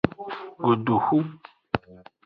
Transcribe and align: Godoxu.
Godoxu. 0.63 1.17